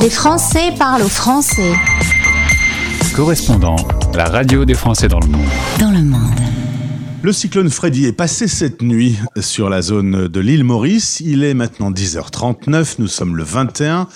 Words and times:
Les 0.00 0.10
Français 0.10 0.72
parlent 0.78 1.02
aux 1.02 1.08
Français. 1.08 1.72
Correspondant, 3.14 3.76
la 4.14 4.24
radio 4.24 4.64
des 4.64 4.74
Français 4.74 5.08
dans 5.08 5.20
le 5.20 5.26
monde. 5.28 5.46
Dans 5.80 5.90
le 5.90 6.02
monde. 6.02 6.20
Le 7.22 7.32
cyclone 7.32 7.70
Freddy 7.70 8.04
est 8.04 8.12
passé 8.12 8.46
cette 8.46 8.82
nuit 8.82 9.18
sur 9.40 9.70
la 9.70 9.82
zone 9.82 10.28
de 10.28 10.40
l'île 10.40 10.64
Maurice. 10.64 11.20
Il 11.20 11.44
est 11.44 11.54
maintenant 11.54 11.90
10h39. 11.90 12.96
Nous 12.98 13.08
sommes 13.08 13.36
le 13.36 13.42
21 13.42 14.06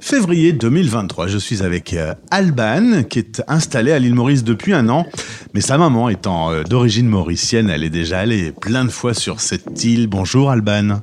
février 0.00 0.52
2023. 0.52 1.26
Je 1.26 1.38
suis 1.38 1.62
avec 1.62 1.92
euh, 1.92 2.14
Alban, 2.30 3.02
qui 3.02 3.18
est 3.18 3.42
installée 3.46 3.92
à 3.92 3.98
l'île 3.98 4.14
Maurice 4.14 4.42
depuis 4.42 4.72
un 4.72 4.88
an. 4.88 5.06
Mais 5.54 5.60
sa 5.60 5.76
maman 5.78 6.08
étant 6.08 6.50
euh, 6.50 6.62
d'origine 6.64 7.08
mauricienne, 7.08 7.70
elle 7.70 7.84
est 7.84 7.90
déjà 7.90 8.20
allée 8.20 8.52
plein 8.52 8.84
de 8.84 8.90
fois 8.90 9.14
sur 9.14 9.40
cette 9.40 9.84
île. 9.84 10.06
Bonjour 10.08 10.50
Alban. 10.50 11.02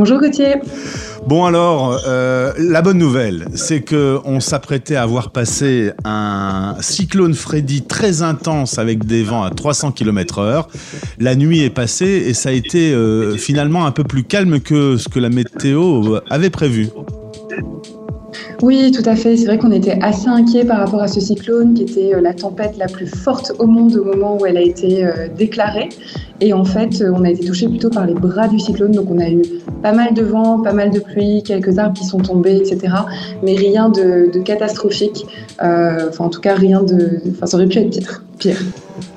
Bonjour 0.00 0.18
Gauthier. 0.18 0.54
Bon 1.26 1.44
alors, 1.44 2.00
euh, 2.06 2.54
la 2.56 2.80
bonne 2.80 2.96
nouvelle, 2.96 3.48
c'est 3.54 3.82
que 3.82 4.18
on 4.24 4.40
s'apprêtait 4.40 4.96
à 4.96 5.04
voir 5.04 5.28
passer 5.28 5.92
un 6.06 6.74
cyclone 6.80 7.34
Freddy 7.34 7.82
très 7.82 8.22
intense 8.22 8.78
avec 8.78 9.04
des 9.04 9.22
vents 9.22 9.42
à 9.42 9.50
300 9.50 9.92
km/h. 9.92 10.64
La 11.18 11.34
nuit 11.34 11.60
est 11.60 11.68
passée 11.68 12.24
et 12.26 12.32
ça 12.32 12.48
a 12.48 12.52
été 12.52 12.94
euh, 12.94 13.36
finalement 13.36 13.84
un 13.84 13.90
peu 13.90 14.04
plus 14.04 14.24
calme 14.24 14.60
que 14.60 14.96
ce 14.96 15.10
que 15.10 15.18
la 15.18 15.28
météo 15.28 16.16
avait 16.30 16.48
prévu. 16.48 16.88
Oui, 18.62 18.92
tout 18.92 19.08
à 19.08 19.16
fait. 19.16 19.36
C'est 19.36 19.46
vrai 19.46 19.58
qu'on 19.58 19.70
était 19.70 19.98
assez 20.02 20.28
inquiet 20.28 20.64
par 20.64 20.78
rapport 20.78 21.00
à 21.00 21.08
ce 21.08 21.18
cyclone 21.18 21.72
qui 21.72 21.82
était 21.82 22.14
euh, 22.14 22.20
la 22.20 22.34
tempête 22.34 22.76
la 22.76 22.86
plus 22.86 23.06
forte 23.06 23.52
au 23.58 23.66
monde 23.66 23.96
au 23.96 24.04
moment 24.04 24.36
où 24.38 24.44
elle 24.44 24.58
a 24.58 24.62
été 24.62 25.04
euh, 25.04 25.28
déclarée. 25.34 25.88
Et 26.42 26.52
en 26.52 26.64
fait, 26.64 27.00
euh, 27.00 27.12
on 27.14 27.24
a 27.24 27.30
été 27.30 27.46
touché 27.46 27.68
plutôt 27.68 27.88
par 27.88 28.06
les 28.06 28.12
bras 28.12 28.48
du 28.48 28.58
cyclone. 28.58 28.92
Donc 28.92 29.10
on 29.10 29.18
a 29.18 29.30
eu 29.30 29.42
pas 29.82 29.92
mal 29.92 30.12
de 30.12 30.22
vent, 30.22 30.60
pas 30.60 30.74
mal 30.74 30.90
de 30.90 31.00
pluie, 31.00 31.42
quelques 31.42 31.78
arbres 31.78 31.98
qui 31.98 32.04
sont 32.04 32.18
tombés, 32.18 32.56
etc. 32.56 32.94
Mais 33.42 33.54
rien 33.54 33.88
de, 33.88 34.30
catastrophique. 34.44 35.26
enfin, 35.58 36.24
en 36.24 36.28
tout 36.28 36.40
cas, 36.40 36.54
rien 36.54 36.82
de. 36.82 37.20
Enfin, 37.30 37.46
ça 37.46 37.56
aurait 37.56 37.66
pu 37.66 37.78
être 37.78 37.90
pire. 37.90 38.22
pire. 38.38 38.56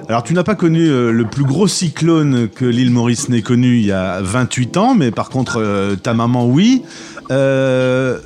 Alors, 0.07 0.23
tu 0.23 0.33
n'as 0.33 0.43
pas 0.43 0.55
connu 0.55 0.85
le 0.87 1.25
plus 1.25 1.43
gros 1.43 1.67
cyclone 1.67 2.49
que 2.53 2.65
l'île 2.65 2.91
Maurice 2.91 3.29
n'ait 3.29 3.41
connu 3.41 3.77
il 3.77 3.85
y 3.85 3.91
a 3.91 4.21
28 4.21 4.77
ans, 4.77 4.95
mais 4.95 5.11
par 5.11 5.29
contre, 5.29 5.95
ta 6.01 6.13
maman, 6.13 6.45
oui. 6.45 6.83
Euh, 7.31 8.17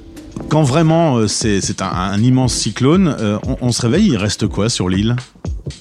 quand 0.49 0.63
vraiment 0.63 1.17
euh, 1.17 1.27
c'est 1.27 1.81
un, 1.81 2.21
immense 2.21 2.53
cyclone, 2.53 3.15
euh, 3.19 3.37
on, 3.61 3.71
se 3.71 3.81
réveille, 3.81 4.07
il 4.07 4.17
reste 4.17 4.47
quoi 4.47 4.69
sur 4.69 4.89
l'île? 4.89 5.15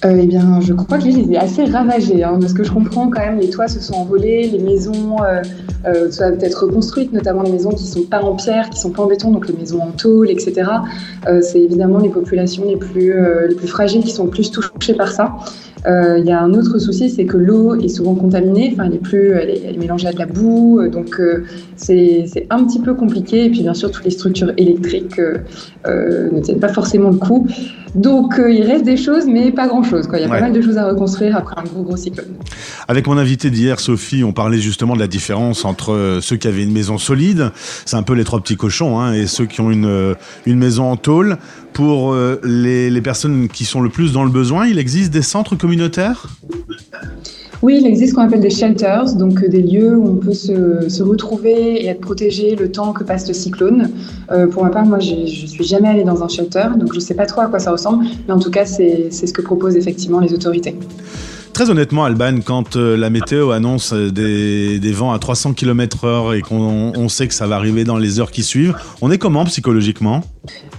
Euh, 0.05 0.19
eh 0.21 0.27
bien, 0.27 0.61
je 0.61 0.73
crois 0.73 0.99
que 0.99 1.05
l'île 1.05 1.33
est 1.33 1.39
assez 1.39 1.65
ravagée. 1.65 2.23
Hein, 2.23 2.39
de 2.39 2.47
ce 2.47 2.55
que 2.55 2.65
je 2.65 2.73
comprends, 2.73 3.09
quand 3.09 3.21
même, 3.21 3.39
les 3.39 3.51
toits 3.51 3.69
se 3.69 3.81
sont 3.81 3.95
envolés, 3.95 4.49
les 4.49 4.59
maisons 4.59 5.17
euh, 5.23 6.09
doivent 6.17 6.43
être 6.43 6.65
reconstruites, 6.65 7.13
notamment 7.13 7.43
les 7.43 7.53
maisons 7.53 7.71
qui 7.71 7.85
ne 7.85 7.89
sont 7.89 8.03
pas 8.03 8.23
en 8.23 8.35
pierre, 8.35 8.69
qui 8.71 8.77
ne 8.77 8.83
sont 8.83 8.91
pas 8.91 9.03
en 9.03 9.07
béton, 9.07 9.31
donc 9.31 9.49
les 9.49 9.55
maisons 9.55 9.81
en 9.81 9.93
tôle, 9.93 10.31
etc. 10.31 10.69
c'est 11.41 11.61
évidemment 11.61 11.99
les 11.99 12.09
populations 12.09 12.65
les 12.67 12.77
plus, 12.77 13.15
les 13.49 13.55
plus 13.55 13.69
fragiles 13.69 14.03
qui 14.03 14.11
sont 14.11 14.25
le 14.25 14.31
plus 14.31 14.51
touchées 14.51 14.95
par 14.95 15.13
ça. 15.13 15.37
Il 15.87 16.25
y 16.25 16.33
a 16.33 16.41
un 16.41 16.53
autre 16.55 16.79
souci, 16.79 17.09
c'est 17.09 17.25
que 17.25 17.37
l'eau 17.37 17.77
est 17.77 17.89
souvent 17.89 18.15
contaminée, 18.17 18.71
enfin, 18.73 18.85
elle 18.87 18.95
est, 18.95 18.99
plus, 18.99 19.31
elle 19.33 19.51
est, 19.51 19.79
mélangée 19.79 20.09
à 20.09 20.13
de 20.13 20.19
la 20.19 20.27
boue, 20.27 20.81
donc 20.89 21.21
c'est 21.77 22.47
un 22.51 22.65
petit 22.65 22.81
peu 22.81 22.95
compliqué. 22.95 23.45
Et 23.45 23.51
puis, 23.51 23.63
bien 23.63 23.75
sûr, 23.75 23.91
toutes 23.91 24.05
les 24.05 24.11
structures 24.11 24.53
électriques 24.57 25.21
ne 25.87 26.41
tiennent 26.41 26.61
pas 26.61 26.73
forcément 26.73 27.11
le 27.11 27.19
coup. 27.19 27.47
Donc 27.97 28.39
euh, 28.39 28.51
il 28.51 28.63
reste 28.63 28.85
des 28.85 28.99
choses, 28.99 29.27
mais 29.27 29.53
pas 29.57 29.67
grand-chose. 29.67 30.09
Il 30.13 30.21
y 30.21 30.25
a 30.25 30.29
pas 30.29 30.41
mal 30.41 30.53
de 30.53 30.61
choses 30.61 30.79
à 30.79 30.87
reconstruire 30.87 31.37
après 31.37 31.57
un 31.59 31.65
gros 31.65 31.83
gros 31.83 31.97
cyclone. 31.97 32.37
Avec 32.87 33.09
mon 33.09 33.19
invité 33.19 33.51
d'hier, 33.51 33.81
Sophie, 33.81 34.23
on 34.23 34.33
parlait 34.33 34.59
justement 34.59 34.95
de 34.95 35.01
la 35.01 35.09
différence 35.09 35.65
entre 35.65 35.93
euh, 35.93 36.21
ceux 36.21 36.37
qui 36.37 36.47
avaient 36.47 36.63
une 36.63 36.73
maison 36.73 36.99
solide, 36.99 37.51
c'est 37.85 37.97
un 37.97 38.05
peu 38.05 38.15
les 38.15 38.25
trois 38.25 38.41
petits 38.41 38.57
cochons, 38.57 39.01
hein, 39.01 39.13
et 39.13 39.27
ceux 39.27 39.47
qui 39.47 39.61
ont 39.61 39.73
une, 39.73 39.87
euh, 39.87 40.15
une 40.47 40.59
maison 40.59 40.85
en 40.85 40.97
tôle. 40.97 41.39
Pour 41.73 42.17
les, 42.43 42.89
les 42.89 43.03
personnes 43.03 43.49
qui 43.49 43.67
sont 43.67 43.83
le 43.83 43.91
plus 43.91 44.11
dans 44.11 44.25
le 44.25 44.31
besoin, 44.31 44.67
il 44.67 44.79
existe 44.79 45.13
des 45.13 45.21
centres 45.21 45.57
communautaires? 45.57 46.27
Oui, 47.67 47.79
il 47.81 47.87
existe 47.89 48.11
ce 48.11 48.15
qu'on 48.15 48.23
appelle 48.23 48.39
des 48.39 48.49
shelters, 48.49 49.17
donc 49.17 49.43
euh, 49.43 49.49
des 49.49 49.61
lieux 49.61 49.97
où 49.97 50.07
on 50.07 50.15
peut 50.15 50.35
se, 50.35 51.03
retrouver 51.03 51.83
et 51.83 51.87
être 51.87 52.01
protégé 52.01 52.55
le 52.55 52.71
temps 52.71 52.93
que 52.93 53.03
passe 53.03 53.27
le 53.27 53.35
cyclone. 53.35 53.91
Euh, 54.31 54.47
pour 54.47 54.63
ma 54.63 54.71
part, 54.71 54.87
moi, 54.87 55.01
je 55.01 55.17
ne 55.17 55.27
suis 55.27 55.65
jamais 55.65 55.89
allée 55.89 56.05
dans 56.05 56.23
un 56.23 56.29
shelter, 56.29 56.69
donc 56.79 56.93
je 56.93 56.99
ne 56.99 57.01
sais 57.01 57.15
pas 57.15 57.27
trop 57.27 57.41
à 57.41 57.47
quoi 57.47 57.59
ça 57.59 57.73
ressemble, 57.73 58.05
mais 58.29 58.33
en 58.33 58.39
tout 58.39 58.53
cas, 58.53 58.67
c'est 58.67 59.11
ce 59.11 59.33
que 59.33 59.43
proposent 59.43 59.75
effectivement 59.75 60.21
les 60.21 60.33
autorités. 60.33 60.77
Très 61.57 61.71
honnêtement, 61.71 62.05
Alban, 62.05 62.41
quand 62.45 62.77
euh, 62.77 62.99
la 62.99 63.09
météo 63.09 63.51
annonce 63.53 63.95
des, 63.95 64.79
des, 64.79 64.93
vents 64.93 65.15
à 65.15 65.19
300 65.19 65.55
km/h 65.55 66.37
et 66.37 66.43
qu'on 66.43 67.09
sait 67.09 67.29
que 67.29 67.33
ça 67.33 67.47
va 67.47 67.57
arriver 67.57 67.85
dans 67.85 67.97
les 67.97 68.21
heures 68.21 68.31
qui 68.31 68.43
suivent, 68.43 68.75
on 69.01 69.11
est 69.11 69.17
comment 69.17 69.43
psychologiquement? 69.47 70.21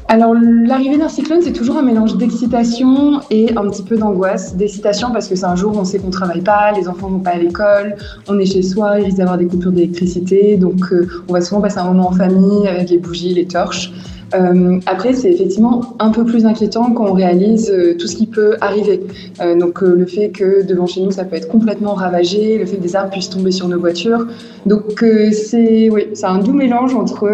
Alors, 0.07 0.35
l'arrivée 0.35 0.99
d'un 0.99 1.09
cyclone, 1.09 1.39
c'est 1.41 1.51
toujours 1.51 1.77
un 1.77 1.81
mélange 1.81 2.15
d'excitation 2.17 3.21
et 3.31 3.57
un 3.57 3.67
petit 3.71 3.81
peu 3.81 3.97
d'angoisse. 3.97 4.55
D'excitation 4.55 5.09
parce 5.11 5.27
que 5.27 5.35
c'est 5.35 5.47
un 5.47 5.55
jour 5.55 5.75
où 5.75 5.79
on 5.79 5.83
sait 5.83 5.97
qu'on 5.97 6.07
ne 6.07 6.11
travaille 6.11 6.41
pas, 6.41 6.71
les 6.73 6.88
enfants 6.88 7.09
vont 7.09 7.21
pas 7.21 7.31
à 7.31 7.38
l'école, 7.39 7.95
on 8.27 8.38
est 8.38 8.45
chez 8.45 8.61
soi, 8.61 8.99
il 8.99 9.05
risque 9.05 9.17
d'avoir 9.17 9.39
des 9.39 9.47
coupures 9.47 9.71
d'électricité, 9.71 10.57
donc 10.57 10.94
euh, 10.94 11.07
on 11.27 11.33
va 11.33 11.41
souvent 11.41 11.59
passer 11.59 11.79
un 11.79 11.85
moment 11.85 12.09
en 12.09 12.13
famille 12.13 12.67
avec 12.67 12.91
les 12.91 12.99
bougies, 12.99 13.33
les 13.33 13.47
torches. 13.47 13.91
Euh, 14.33 14.79
après, 14.85 15.13
c'est 15.13 15.31
effectivement 15.31 15.95
un 15.99 16.11
peu 16.11 16.25
plus 16.25 16.45
inquiétant 16.45 16.91
quand 16.91 17.07
on 17.07 17.13
réalise 17.13 17.71
euh, 17.71 17.95
tout 17.97 18.07
ce 18.07 18.15
qui 18.15 18.27
peut 18.27 18.57
arriver. 18.61 19.01
Euh, 19.41 19.55
donc, 19.55 19.81
le 19.81 20.05
fait 20.05 20.29
que 20.29 20.65
devant 20.65 20.88
chez 20.88 21.01
nous, 21.01 21.11
ça 21.11 21.25
peut 21.25 21.35
être 21.35 21.47
complètement 21.47 21.93
ravagé, 21.93 22.57
le 22.57 22.65
fait 22.65 22.77
que 22.77 22.81
des 22.81 22.95
arbres 22.95 23.11
puissent 23.11 23.29
tomber 23.29 23.51
sur 23.51 23.67
nos 23.67 23.79
voitures. 23.79 24.27
Donc, 24.65 25.03
c'est 25.31 25.89
oui, 25.89 26.07
un 26.23 26.39
doux 26.39 26.53
mélange 26.53 26.93
entre 26.93 27.29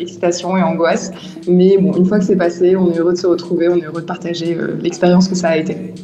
excitation 0.00 0.56
et 0.56 0.62
angoisse. 0.62 1.12
Mais 1.46 1.78
bon, 1.78 1.94
une 1.94 2.06
fois 2.06 2.18
que 2.18 2.24
c'est 2.24 2.36
passé, 2.36 2.76
on 2.76 2.92
est 2.92 2.98
heureux 2.98 3.12
de 3.12 3.18
se 3.18 3.26
retrouver, 3.26 3.68
on 3.68 3.76
est 3.76 3.84
heureux 3.84 4.00
de 4.00 4.06
partager 4.06 4.56
l'expérience 4.82 5.28
que 5.28 5.34
ça 5.34 5.48
a 5.48 5.56
été. 5.56 5.94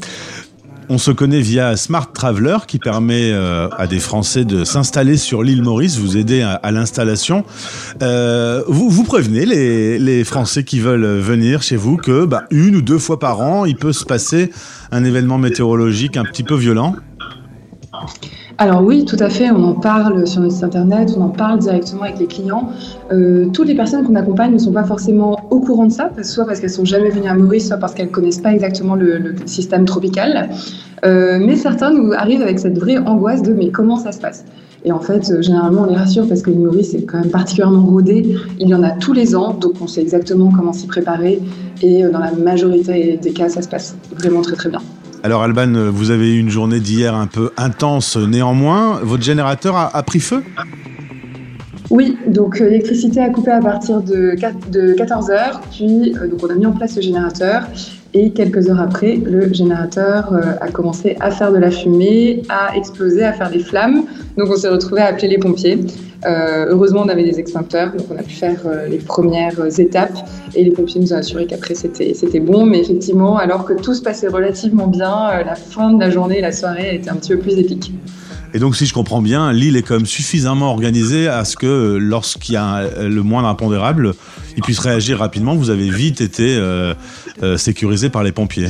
On 0.89 0.99
se 0.99 1.11
connaît 1.11 1.41
via 1.41 1.77
Smart 1.77 2.13
Traveler 2.13 2.59
qui 2.67 2.79
permet 2.79 3.31
euh, 3.33 3.69
à 3.77 3.87
des 3.87 3.99
Français 3.99 4.45
de 4.45 4.65
s'installer 4.65 5.17
sur 5.17 5.43
l'île 5.43 5.63
Maurice, 5.63 5.99
vous 5.99 6.17
aider 6.17 6.43
à, 6.43 6.71
l'installation. 6.71 7.45
Euh, 8.03 8.63
vous, 8.67 8.91
vous 8.91 9.05
prévenez 9.05 9.47
les, 9.47 10.25
Français 10.25 10.65
qui 10.65 10.81
veulent 10.81 11.19
venir 11.19 11.63
chez 11.63 11.77
vous 11.77 11.97
que 11.97 12.25
bah, 12.25 12.45
une 12.51 12.77
ou 12.77 12.83
deux 12.83 12.99
fois 12.99 13.19
par 13.19 13.41
an, 13.41 13.65
il 13.65 13.77
peut 13.77 13.93
se 13.93 14.05
passer 14.05 14.51
un 14.91 15.05
événement 15.05 15.39
météorologique 15.39 16.17
un 16.17 16.25
petit 16.25 16.43
peu 16.43 16.55
violent? 16.55 16.95
Alors 18.59 18.83
oui, 18.83 19.05
tout 19.05 19.17
à 19.19 19.29
fait, 19.29 19.51
on 19.51 19.65
en 19.65 19.75
parle 19.75 20.27
sur 20.27 20.41
notre 20.41 20.55
site 20.55 20.65
internet, 20.65 21.15
on 21.17 21.23
en 21.23 21.29
parle 21.29 21.59
directement 21.59 22.03
avec 22.03 22.19
les 22.19 22.27
clients. 22.27 22.69
Euh, 23.11 23.47
toutes 23.53 23.67
les 23.67 23.75
personnes 23.75 24.05
qu'on 24.05 24.15
accompagne 24.15 24.53
ne 24.53 24.59
sont 24.59 24.73
pas 24.73 24.85
forcément 24.85 25.47
au 25.51 25.61
courant 25.61 25.87
de 25.87 25.93
ça, 25.93 26.11
soit 26.23 26.45
parce 26.45 26.61
qu'elles 26.61 26.71
sont 26.71 26.85
jamais 26.85 27.09
venues 27.09 27.29
à 27.29 27.35
Maurice, 27.35 27.69
soit 27.69 27.79
parce 27.79 27.95
qu'elles 27.95 28.11
connaissent 28.11 28.41
pas 28.41 28.53
exactement 28.53 28.95
le, 28.95 29.35
système 29.47 29.85
tropical. 29.85 30.51
Euh, 31.05 31.39
mais 31.41 31.57
certains 31.57 31.91
nous 31.91 32.13
arrivent 32.13 32.43
avec 32.43 32.59
cette 32.59 32.79
vraie 32.79 32.99
angoisse 32.99 33.43
de 33.43 33.53
mais 33.53 33.71
comment 33.71 33.97
ça 33.97 34.13
se 34.13 34.21
passe? 34.21 34.45
Et 34.85 34.93
en 34.93 35.01
fait, 35.01 35.31
euh, 35.31 35.43
généralement, 35.43 35.83
on 35.83 35.87
les 35.87 35.97
rassure 35.97 36.29
parce 36.29 36.43
que 36.43 36.51
l'île 36.51 36.61
Maurice 36.61 36.95
est 36.95 37.05
quand 37.05 37.19
même 37.19 37.31
particulièrement 37.31 37.85
rodée. 37.85 38.37
Il 38.61 38.69
y 38.69 38.75
en 38.75 38.83
a 38.83 38.91
tous 38.91 39.13
les 39.13 39.35
ans, 39.35 39.55
donc 39.55 39.75
on 39.81 39.87
sait 39.87 40.03
exactement 40.03 40.51
comment 40.55 40.73
s'y 40.73 40.87
préparer. 40.87 41.41
Et 41.83 42.03
dans 42.05 42.21
la 42.21 42.33
majorité 42.33 43.19
des 43.21 43.33
cas, 43.33 43.49
ça 43.49 43.63
se 43.63 43.69
passe 43.69 43.97
vraiment 44.17 44.43
très 44.43 44.57
très 44.57 44.69
bien. 44.69 44.81
Alors 45.25 45.45
Alban, 45.45 45.91
vous 45.93 46.11
avez 46.11 46.35
eu 46.35 46.41
une 46.41 46.51
journée 46.51 46.81
d'hier 46.81 47.15
un 47.15 47.29
peu 47.29 47.53
intense 47.57 48.17
néanmoins. 48.17 48.99
Votre 49.05 49.23
générateur 49.23 49.77
a, 49.77 50.03
pris 50.03 50.19
feu? 50.19 50.43
Oui, 51.91 52.17
donc 52.27 52.61
euh, 52.61 52.65
l'électricité 52.65 53.21
a 53.21 53.31
coupé 53.31 53.53
à 53.53 53.61
partir 53.61 54.01
de, 54.03 54.35
14 54.97 55.31
heures, 55.31 55.61
puis 55.71 56.17
euh, 56.17 56.27
donc 56.27 56.41
on 56.43 56.51
a 56.51 56.55
mis 56.55 56.67
en 56.67 56.73
place 56.73 56.97
le 56.97 57.03
générateur 57.03 57.69
et 58.15 58.31
quelques 58.31 58.69
heures 58.69 58.81
après, 58.81 59.17
le 59.17 59.53
générateur 59.53 60.33
euh, 60.33 60.53
a 60.61 60.69
commencé 60.69 61.17
à 61.21 61.31
faire 61.31 61.51
de 61.51 61.59
la 61.59 61.71
fumée, 61.71 62.43
à 62.49 62.77
exploser, 62.77 63.25
à 63.25 63.33
faire 63.33 63.51
des 63.51 63.59
flammes. 63.59 64.05
Donc 64.37 64.49
on 64.51 64.57
s'est 64.57 64.69
retrouvé 64.69 65.01
à 65.01 65.07
appeler 65.07 65.29
les 65.29 65.39
pompiers. 65.39 65.79
Euh, 66.27 66.67
heureusement, 66.69 67.03
on 67.05 67.09
avait 67.09 67.25
des 67.25 67.41
extincteurs, 67.41 67.93
donc 67.93 68.07
on 68.11 68.19
a 68.19 68.23
pu 68.23 68.35
faire 68.35 68.61
euh, 68.67 68.87
les 68.87 68.99
premières 68.99 69.81
étapes. 69.81 70.19
Et 70.55 70.63
les 70.63 70.71
pompiers 70.71 71.01
nous 71.01 71.15
ont 71.15 71.17
assuré 71.17 71.47
qu'après 71.47 71.75
c'était 71.75 72.41
bon. 72.41 72.67
Mais 72.67 72.81
effectivement, 72.81 73.39
alors 73.39 73.65
que 73.65 73.73
tout 73.73 73.95
se 73.95 74.03
passait 74.03 74.29
relativement 74.29 74.89
bien, 74.89 75.43
la 75.45 75.55
fin 75.55 75.93
de 75.93 76.01
la 76.01 76.11
journée, 76.11 76.41
la 76.43 76.53
soirée 76.53 76.97
était 76.97 77.11
un 77.11 77.17
petit 77.17 77.33
peu 77.33 77.39
plus 77.39 77.59
épique. 77.59 77.93
Et 78.55 78.59
donc, 78.59 78.77
si 78.77 78.87
je 78.87 78.93
comprends 78.93 79.23
bien, 79.23 79.53
l'île 79.53 79.77
est 79.77 79.83
quand 79.83 79.95
même 79.95 80.07
suffisamment 80.07 80.71
organisée 80.71 81.27
à 81.27 81.45
ce 81.45 81.57
que 81.57 81.97
lorsqu'il 81.97 82.55
y 82.55 82.59
a 82.59 82.83
le 83.01 83.23
moindre 83.23 83.49
impondérable, 83.49 84.13
il 84.57 84.63
puisse 84.63 84.79
réagir 84.79 85.19
rapidement. 85.19 85.55
Vous 85.55 85.71
avez 85.71 85.89
vite 85.89 86.21
été 86.21 86.57
euh, 86.57 86.95
euh, 87.43 87.57
sécurisé 87.57 88.11
par 88.11 88.23
les 88.23 88.33
pompiers. 88.33 88.69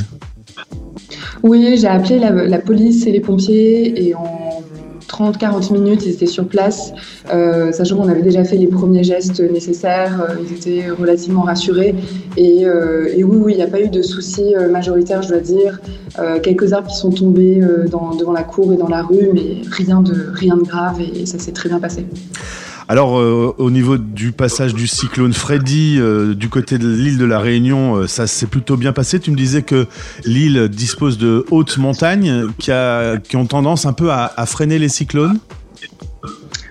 Oui, 1.43 1.77
j'ai 1.77 1.87
appelé 1.87 2.19
la, 2.19 2.59
police 2.59 3.05
et 3.05 3.11
les 3.11 3.19
pompiers 3.19 4.07
et 4.07 4.15
en 4.15 4.42
30-40 5.13 5.73
minutes, 5.73 6.05
ils 6.05 6.13
étaient 6.13 6.25
sur 6.25 6.47
place, 6.47 6.91
euh, 7.31 7.71
sachant 7.71 7.97
qu'on 7.97 8.09
avait 8.09 8.23
déjà 8.23 8.43
fait 8.43 8.57
les 8.57 8.67
premiers 8.67 9.03
gestes 9.03 9.39
nécessaires, 9.39 10.35
ils 10.41 10.57
étaient 10.57 10.89
relativement 10.89 11.43
rassurés. 11.43 11.95
Et, 12.35 12.65
oui, 12.65 13.23
oui, 13.23 13.53
il 13.53 13.57
n'y 13.57 13.63
a 13.63 13.67
pas 13.67 13.81
eu 13.81 13.89
de 13.89 14.01
soucis 14.01 14.55
majoritaires, 14.71 15.21
je 15.21 15.29
dois 15.29 15.39
dire. 15.39 15.79
quelques 16.41 16.73
arbres 16.73 16.87
qui 16.87 16.97
sont 16.97 17.11
tombés 17.11 17.61
devant 18.19 18.33
la 18.33 18.43
cour 18.43 18.73
et 18.73 18.77
dans 18.77 18.89
la 18.89 19.03
rue, 19.03 19.29
mais 19.33 19.61
rien 19.71 20.01
de 20.01 20.63
grave 20.63 20.99
et 21.01 21.25
ça 21.25 21.37
s'est 21.37 21.51
très 21.51 21.69
bien 21.69 21.79
passé. 21.79 22.05
Alors, 22.87 23.17
euh, 23.17 23.55
au 23.57 23.71
niveau 23.71 23.97
du 23.97 24.33
passage 24.33 24.73
du 24.73 24.87
cyclone 24.87 25.33
Freddy 25.33 25.97
euh, 25.99 26.33
du 26.33 26.49
côté 26.49 26.77
de 26.77 26.87
l'île 26.87 27.17
de 27.17 27.25
la 27.25 27.39
Réunion, 27.39 27.95
euh, 27.95 28.07
ça 28.07 28.27
s'est 28.27 28.45
plutôt 28.45 28.75
bien 28.75 28.91
passé. 28.91 29.19
Tu 29.19 29.31
me 29.31 29.37
disais 29.37 29.61
que 29.61 29.87
l'île 30.25 30.67
dispose 30.67 31.17
de 31.17 31.45
hautes 31.49 31.77
montagnes 31.77 32.47
qui, 32.57 32.71
ont 32.71 33.45
tendance 33.45 33.85
un 33.85 33.93
peu 33.93 34.11
à 34.11 34.45
freiner 34.45 34.79
les 34.79 34.89
cyclones. 34.89 35.39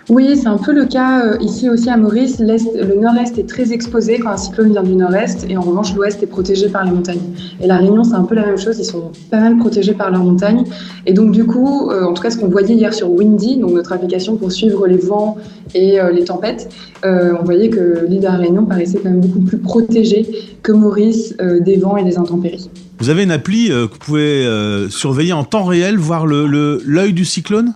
Oui, 0.08 0.36
c'est 0.36 0.48
un 0.48 0.58
peu 0.58 0.72
le 0.72 0.86
cas 0.86 1.24
euh, 1.24 1.36
ici 1.40 1.70
aussi 1.70 1.88
à 1.88 1.96
Maurice. 1.96 2.40
Le 2.40 3.00
nord-est 3.00 3.38
est 3.38 3.48
très 3.48 3.72
exposé 3.72 4.18
quand 4.18 4.30
un 4.30 4.36
cyclone 4.36 4.72
vient 4.72 4.82
du 4.82 4.96
nord-est 4.96 5.46
et 5.48 5.56
en 5.56 5.60
revanche 5.60 5.94
l'ouest 5.94 6.20
est 6.22 6.26
protégé 6.26 6.68
par 6.68 6.84
les 6.84 6.90
montagnes. 6.90 7.20
Et 7.60 7.68
la 7.68 7.76
Réunion, 7.76 8.02
c'est 8.02 8.14
un 8.14 8.24
peu 8.24 8.34
la 8.34 8.44
même 8.44 8.58
chose, 8.58 8.78
ils 8.78 8.84
sont 8.84 9.12
pas 9.30 9.38
mal 9.38 9.56
protégés 9.58 9.94
par 9.94 10.10
leurs 10.10 10.24
montagnes. 10.24 10.64
Et 11.06 11.12
donc 11.12 11.30
du 11.30 11.44
coup, 11.44 11.90
euh, 11.90 12.04
en 12.04 12.14
tout 12.14 12.22
cas 12.22 12.30
ce 12.30 12.36
qu'on 12.36 12.48
voyait 12.48 12.74
hier 12.74 12.92
sur 12.92 13.10
Windy, 13.12 13.58
notre 13.58 13.92
application 13.92 14.36
pour 14.36 14.50
suivre 14.50 14.88
les 14.88 14.96
vents 14.96 15.36
et 15.74 16.00
euh, 16.00 16.10
les 16.10 16.24
tempêtes, 16.24 16.68
on 17.04 17.44
voyait 17.44 17.68
que 17.68 18.04
l'île 18.08 18.20
de 18.20 18.24
la 18.24 18.36
Réunion 18.36 18.64
paraissait 18.64 18.98
quand 19.02 19.10
même 19.10 19.20
beaucoup 19.20 19.40
plus 19.40 19.58
protégée 19.58 20.26
que 20.62 20.72
Maurice 20.72 21.36
des 21.38 21.76
vents 21.76 21.96
et 21.96 22.04
des 22.04 22.16
intempéries. 22.18 22.70
Vous 22.98 23.10
avez 23.10 23.24
une 23.24 23.32
appli 23.32 23.68
que 23.68 23.82
vous 23.82 23.98
pouvez 23.98 24.46
surveiller 24.88 25.32
en 25.32 25.42
temps 25.42 25.64
réel, 25.64 25.96
voir 25.96 26.26
l'œil 26.26 27.12
du 27.12 27.24
cyclone? 27.24 27.72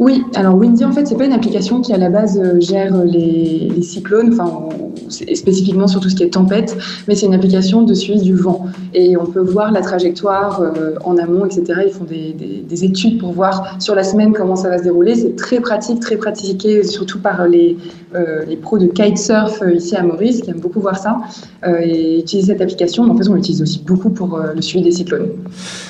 Oui, 0.00 0.24
alors 0.34 0.56
Windy, 0.56 0.84
en 0.84 0.92
fait, 0.92 1.06
c'est 1.06 1.16
pas 1.16 1.24
une 1.26 1.32
application 1.32 1.80
qui 1.80 1.92
à 1.92 1.98
la 1.98 2.10
base 2.10 2.38
euh, 2.42 2.58
gère 2.60 2.96
les, 3.04 3.70
les 3.74 3.82
cyclones, 3.82 4.30
enfin 4.32 4.68
spécifiquement 5.08 5.86
sur 5.86 6.00
tout 6.00 6.08
ce 6.08 6.16
qui 6.16 6.22
est 6.24 6.30
tempête, 6.32 6.76
mais 7.06 7.14
c'est 7.14 7.26
une 7.26 7.34
application 7.34 7.82
de 7.82 7.94
suivi 7.94 8.20
du 8.22 8.34
vent. 8.34 8.66
Et 8.94 9.16
on 9.16 9.26
peut 9.26 9.40
voir 9.40 9.70
la 9.70 9.82
trajectoire 9.82 10.60
euh, 10.62 10.94
en 11.04 11.16
amont, 11.18 11.44
etc. 11.44 11.82
Ils 11.86 11.92
font 11.92 12.04
des, 12.04 12.32
des- 12.32 12.64
des 12.68 12.84
études 12.84 13.18
pour 13.20 13.32
voir 13.32 13.76
sur 13.80 13.94
la 13.94 14.02
semaine 14.02 14.32
comment 14.32 14.56
ça 14.56 14.68
va 14.68 14.78
se 14.78 14.82
dérouler. 14.84 15.14
C'est 15.14 15.36
très 15.36 15.60
pratique, 15.60 16.00
très 16.00 16.16
pratiqué, 16.16 16.82
surtout 16.82 17.20
par 17.20 17.46
les, 17.46 17.76
euh, 18.14 18.44
les 18.46 18.56
pros 18.56 18.78
de 18.78 18.86
kitesurf 18.86 19.60
euh, 19.62 19.74
ici 19.74 19.96
à 19.96 20.02
Maurice, 20.02 20.40
qui 20.42 20.50
aiment 20.50 20.60
beaucoup 20.60 20.80
voir 20.80 20.96
ça, 20.98 21.18
euh, 21.66 21.78
et 21.82 22.20
utiliser 22.20 22.52
cette 22.52 22.60
application. 22.60 23.04
Mais 23.04 23.10
en 23.10 23.16
fait, 23.16 23.28
on 23.28 23.34
l'utilise 23.34 23.62
aussi 23.62 23.82
beaucoup 23.86 24.10
pour 24.10 24.38
le 24.54 24.60
suivi 24.62 24.84
des 24.84 24.92
cyclones 24.92 25.28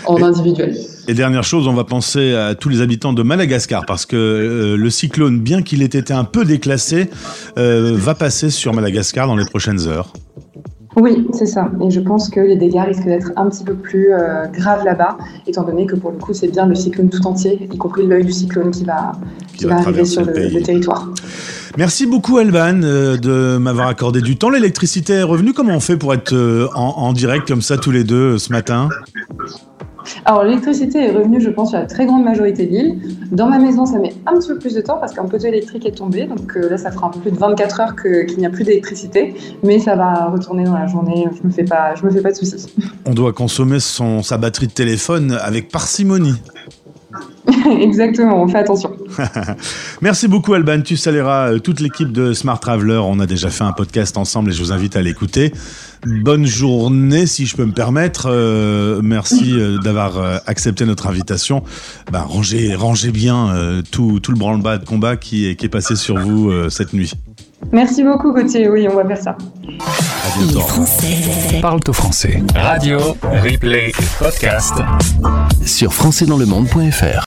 en 0.06 0.16
Et- 0.18 0.22
individuel. 0.22 0.74
Et 1.06 1.14
dernière 1.14 1.44
chose, 1.44 1.68
on 1.68 1.74
va 1.74 1.84
penser 1.84 2.34
à 2.34 2.54
tous 2.54 2.70
les 2.70 2.80
habitants 2.80 3.12
de 3.12 3.22
Madagascar 3.22 3.84
parce 3.86 4.06
que 4.06 4.74
le 4.78 4.90
cyclone, 4.90 5.40
bien 5.40 5.60
qu'il 5.62 5.82
ait 5.82 5.86
été 5.86 6.14
un 6.14 6.24
peu 6.24 6.44
déclassé, 6.46 7.10
va 7.56 8.14
passer 8.14 8.48
sur 8.48 8.72
Madagascar 8.72 9.26
dans 9.26 9.36
les 9.36 9.44
prochaines 9.44 9.86
heures. 9.86 10.12
Oui, 10.96 11.26
c'est 11.32 11.46
ça. 11.46 11.70
Et 11.84 11.90
je 11.90 11.98
pense 12.00 12.28
que 12.30 12.38
les 12.38 12.56
dégâts 12.56 12.84
risquent 12.86 13.06
d'être 13.06 13.32
un 13.36 13.48
petit 13.48 13.64
peu 13.64 13.74
plus 13.74 14.12
euh, 14.12 14.46
graves 14.52 14.84
là-bas, 14.84 15.18
étant 15.46 15.64
donné 15.64 15.86
que 15.86 15.96
pour 15.96 16.12
le 16.12 16.18
coup, 16.18 16.32
c'est 16.32 16.48
bien 16.48 16.66
le 16.66 16.74
cyclone 16.76 17.10
tout 17.10 17.26
entier, 17.26 17.68
y 17.72 17.76
compris 17.76 18.06
l'œil 18.06 18.24
du 18.24 18.32
cyclone 18.32 18.70
qui 18.70 18.84
va, 18.84 19.12
qui 19.48 19.58
Qui 19.58 19.64
va 19.64 19.74
va 19.74 19.80
arriver 19.80 20.04
sur 20.04 20.22
le 20.24 20.62
territoire. 20.62 21.08
Merci 21.76 22.06
beaucoup 22.06 22.38
Alban 22.38 22.82
euh, 22.82 23.16
de 23.16 23.58
m'avoir 23.58 23.88
accordé 23.88 24.20
du 24.20 24.36
temps. 24.36 24.48
L'électricité 24.48 25.14
est 25.14 25.22
revenue. 25.24 25.52
Comment 25.52 25.74
on 25.74 25.80
fait 25.80 25.96
pour 25.96 26.14
être 26.14 26.32
euh, 26.32 26.68
en, 26.74 26.94
en 26.98 27.12
direct 27.12 27.48
comme 27.48 27.62
ça 27.62 27.76
tous 27.78 27.90
les 27.90 28.04
deux 28.04 28.34
euh, 28.34 28.38
ce 28.38 28.52
matin? 28.52 28.88
Alors, 30.24 30.44
l'électricité 30.44 30.98
est 30.98 31.10
revenue, 31.10 31.40
je 31.40 31.50
pense, 31.50 31.70
sur 31.70 31.78
la 31.78 31.86
très 31.86 32.06
grande 32.06 32.22
majorité 32.22 32.66
de 32.66 32.70
l'île. 32.70 33.16
Dans 33.32 33.48
ma 33.48 33.58
maison, 33.58 33.86
ça 33.86 33.98
met 33.98 34.14
un 34.26 34.38
petit 34.38 34.48
peu 34.48 34.58
plus 34.58 34.74
de 34.74 34.82
temps 34.82 34.98
parce 34.98 35.14
qu'un 35.14 35.24
poteau 35.24 35.46
électrique 35.46 35.84
est 35.84 35.96
tombé. 35.96 36.26
Donc 36.26 36.54
là, 36.54 36.78
ça 36.78 36.92
fera 36.92 37.08
un 37.08 37.10
peu 37.10 37.18
plus 37.20 37.32
de 37.32 37.38
24 37.38 37.80
heures 37.80 37.96
qu'il 37.96 38.38
n'y 38.38 38.46
a 38.46 38.50
plus 38.50 38.64
d'électricité. 38.64 39.34
Mais 39.64 39.80
ça 39.80 39.96
va 39.96 40.26
retourner 40.26 40.64
dans 40.64 40.74
la 40.74 40.86
journée. 40.86 41.26
Je 41.36 41.46
me 41.46 41.50
fais 41.50 41.64
pas, 41.64 41.94
je 41.96 42.04
me 42.04 42.10
fais 42.10 42.20
pas 42.20 42.30
de 42.30 42.36
soucis. 42.36 42.66
On 43.06 43.14
doit 43.14 43.32
consommer 43.32 43.80
son, 43.80 44.22
sa 44.22 44.36
batterie 44.36 44.66
de 44.66 44.72
téléphone 44.72 45.38
avec 45.42 45.70
parcimonie. 45.72 46.34
Exactement, 47.80 48.42
on 48.42 48.48
fait 48.48 48.58
attention. 48.58 48.92
Merci 50.02 50.28
beaucoup 50.28 50.54
Alban, 50.54 50.80
tu 50.82 50.96
salueras 50.96 51.52
euh, 51.52 51.58
toute 51.58 51.80
l'équipe 51.80 52.12
de 52.12 52.32
Smart 52.32 52.58
Traveler. 52.60 53.00
On 53.04 53.20
a 53.20 53.26
déjà 53.26 53.50
fait 53.50 53.64
un 53.64 53.72
podcast 53.72 54.16
ensemble 54.16 54.50
et 54.50 54.52
je 54.52 54.62
vous 54.62 54.72
invite 54.72 54.96
à 54.96 55.02
l'écouter. 55.02 55.52
Bonne 56.06 56.44
journée 56.44 57.26
si 57.26 57.46
je 57.46 57.56
peux 57.56 57.64
me 57.64 57.72
permettre. 57.72 58.26
Euh, 58.30 59.00
merci 59.02 59.54
euh, 59.58 59.78
d'avoir 59.78 60.40
accepté 60.46 60.84
notre 60.84 61.06
invitation. 61.06 61.62
Bah, 62.12 62.24
rangez, 62.28 62.74
rangez 62.74 63.10
bien 63.10 63.48
euh, 63.54 63.82
tout, 63.90 64.20
tout 64.20 64.30
le 64.32 64.36
branle-bas 64.38 64.78
de 64.78 64.84
combat 64.84 65.16
qui 65.16 65.48
est, 65.48 65.56
qui 65.56 65.66
est 65.66 65.70
passé 65.70 65.96
sur 65.96 66.18
vous 66.18 66.50
euh, 66.50 66.68
cette 66.68 66.92
nuit. 66.92 67.12
Merci 67.72 68.02
beaucoup, 68.04 68.32
Gauthier. 68.32 68.68
Oui, 68.68 68.86
on 68.90 68.94
va 68.96 69.06
faire 69.06 69.16
ça. 69.22 69.30
À 69.30 70.38
Il 70.38 70.44
bientôt. 70.48 70.58
est 70.58 70.68
français. 70.68 71.58
Parle-toi 71.62 71.94
français. 71.94 72.42
Radio, 72.54 72.98
replay 73.42 73.90
podcast. 74.18 74.74
sur 75.64 75.94
françaisdanslemonde.fr. 75.94 77.22